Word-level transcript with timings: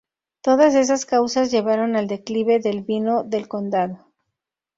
Todas 0.41 0.73
estas 0.73 1.05
causas 1.05 1.51
llevaron 1.51 1.95
al 1.95 2.07
declive 2.07 2.57
del 2.57 2.81
vino 2.81 3.21
del 3.23 3.47
condado. 3.47 4.07